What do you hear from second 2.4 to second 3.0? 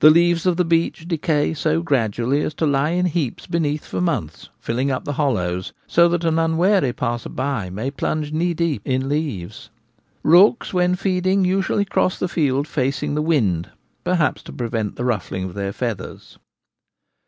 as to lie